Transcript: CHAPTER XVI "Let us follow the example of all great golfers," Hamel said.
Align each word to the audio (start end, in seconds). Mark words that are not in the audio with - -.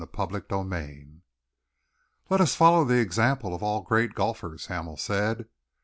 CHAPTER 0.15 0.41
XVI 0.41 1.21
"Let 2.27 2.41
us 2.41 2.55
follow 2.55 2.83
the 2.85 2.95
example 2.95 3.53
of 3.53 3.61
all 3.61 3.83
great 3.83 4.15
golfers," 4.15 4.65
Hamel 4.65 4.97
said. 4.97 5.47